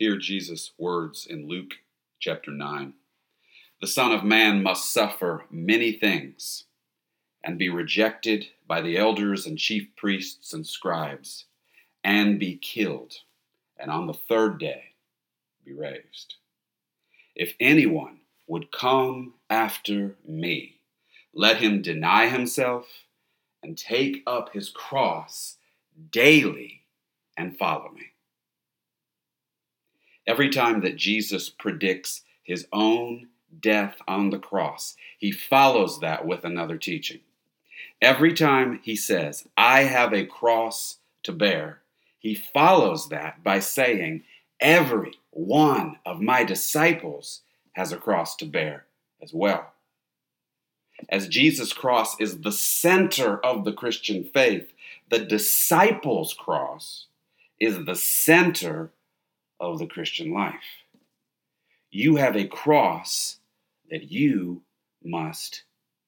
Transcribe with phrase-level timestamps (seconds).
[0.00, 1.74] Hear Jesus' words in Luke
[2.20, 2.94] chapter 9.
[3.82, 6.64] The Son of Man must suffer many things
[7.44, 11.44] and be rejected by the elders and chief priests and scribes
[12.02, 13.12] and be killed,
[13.78, 14.94] and on the third day
[15.66, 16.36] be raised.
[17.36, 20.76] If anyone would come after me,
[21.34, 22.86] let him deny himself
[23.62, 25.58] and take up his cross
[26.10, 26.84] daily
[27.36, 28.09] and follow me.
[30.30, 33.30] Every time that Jesus predicts his own
[33.60, 37.18] death on the cross, he follows that with another teaching.
[38.00, 41.80] Every time he says, I have a cross to bear,
[42.20, 44.22] he follows that by saying,
[44.60, 47.40] Every one of my disciples
[47.72, 48.84] has a cross to bear
[49.20, 49.72] as well.
[51.08, 54.72] As Jesus' cross is the center of the Christian faith,
[55.08, 57.06] the disciples' cross
[57.58, 58.92] is the center
[59.60, 60.84] of the Christian life.
[61.90, 63.38] You have a cross
[63.90, 64.62] that you
[65.04, 65.64] must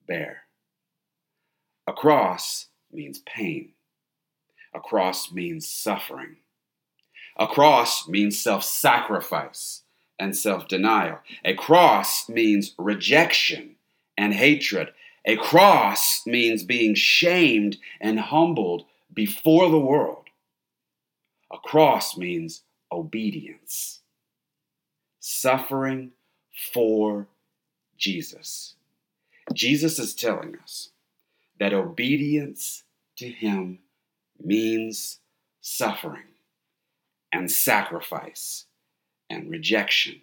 [0.07, 0.43] bear.
[1.87, 3.73] A cross means pain.
[4.75, 6.37] A cross means suffering.
[7.37, 9.83] A cross means self sacrifice
[10.19, 11.19] and self denial.
[11.45, 13.77] A cross means rejection
[14.17, 14.93] and hatred.
[15.25, 20.25] A cross means being shamed and humbled before the world.
[21.53, 24.01] A cross means obedience,
[25.19, 26.13] suffering
[26.73, 27.27] for
[27.97, 28.75] Jesus.
[29.55, 30.91] Jesus is telling us
[31.59, 32.85] that obedience
[33.17, 33.79] to Him
[34.43, 35.19] means
[35.61, 36.23] suffering
[37.33, 38.67] and sacrifice
[39.31, 40.21] and rejection.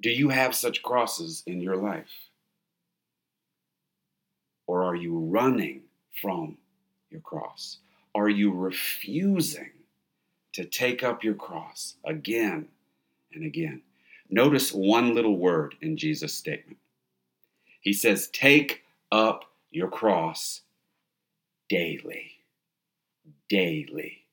[0.00, 2.30] Do you have such crosses in your life?
[4.66, 5.82] Or are you running
[6.20, 6.58] from
[7.10, 7.78] your cross?
[8.14, 9.70] Are you refusing
[10.52, 12.68] to take up your cross again
[13.32, 13.82] and again?
[14.30, 16.78] Notice one little word in Jesus' statement.
[17.80, 20.62] He says, Take up your cross
[21.68, 22.32] daily.
[23.48, 24.24] Daily.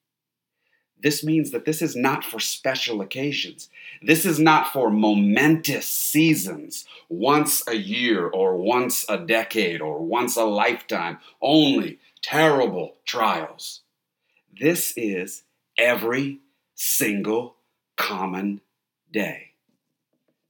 [1.01, 3.69] This means that this is not for special occasions.
[4.01, 10.35] This is not for momentous seasons, once a year or once a decade or once
[10.35, 13.81] a lifetime, only terrible trials.
[14.59, 15.43] This is
[15.77, 16.39] every
[16.75, 17.55] single
[17.97, 18.61] common
[19.11, 19.51] day.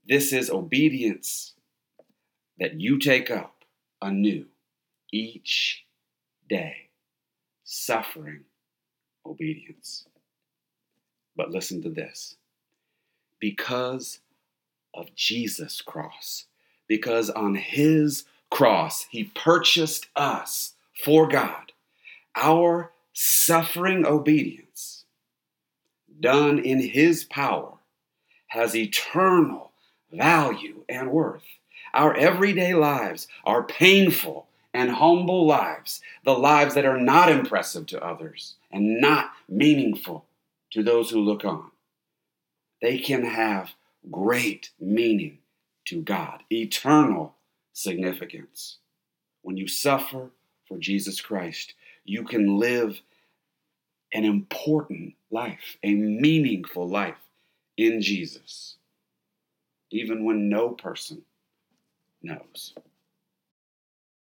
[0.08, 1.53] This is obedience
[2.59, 3.63] that you take up
[4.02, 4.46] anew
[5.12, 5.86] each
[6.47, 6.90] day,
[7.63, 8.41] suffering
[9.25, 10.06] obedience.
[11.36, 12.38] But listen to this
[13.40, 14.19] because
[14.94, 16.46] of Jesus' cross,
[16.88, 21.74] because on his cross he purchased us for God,
[22.36, 24.94] our suffering obedience,
[26.19, 27.73] done in his power,
[28.47, 29.71] has eternal
[30.11, 31.43] value and worth.
[31.93, 38.03] Our everyday lives are painful and humble lives, the lives that are not impressive to
[38.03, 40.25] others and not meaningful
[40.71, 41.71] to those who look on.
[42.81, 43.71] They can have
[44.11, 45.39] great meaning
[45.85, 47.35] to God, eternal
[47.71, 48.77] significance.
[49.41, 50.31] When you suffer
[50.67, 53.01] for Jesus Christ, you can live
[54.15, 57.21] an important life, a meaningful life
[57.77, 58.77] in Jesus
[59.91, 61.21] even when no person
[62.21, 62.73] knows.